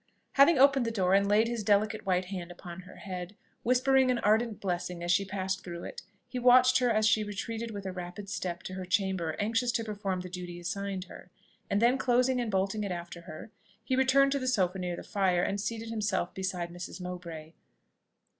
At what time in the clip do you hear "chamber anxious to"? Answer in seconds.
8.85-9.83